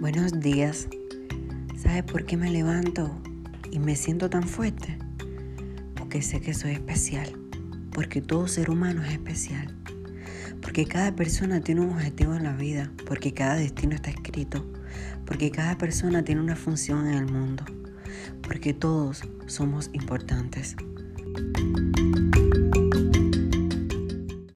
[0.00, 0.86] Buenos días.
[1.76, 3.10] ¿Sabes por qué me levanto
[3.72, 4.96] y me siento tan fuerte?
[5.96, 7.36] Porque sé que soy especial.
[7.90, 9.74] Porque todo ser humano es especial.
[10.62, 12.92] Porque cada persona tiene un objetivo en la vida.
[13.06, 14.64] Porque cada destino está escrito.
[15.26, 17.64] Porque cada persona tiene una función en el mundo.
[18.42, 20.76] Porque todos somos importantes.